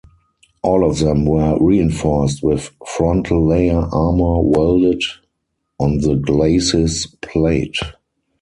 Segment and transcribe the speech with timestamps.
[0.63, 5.03] All of them were reinforced with frontal layer armor welded
[5.79, 7.77] on the glacis plate.